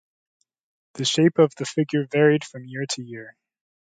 The 0.95 1.05
shape 1.05 1.37
of 1.37 1.53
the 1.57 1.65
figure 1.65 2.07
varied 2.11 2.43
from 2.43 2.65
year 2.65 2.87
to 2.93 3.03
year. 3.03 3.37